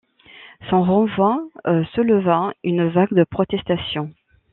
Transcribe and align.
Son 0.71 0.81
renvoi 0.83 1.43
souleva 1.93 2.53
une 2.63 2.87
vague 2.89 3.13
de 3.13 3.23
protestation. 3.23 4.09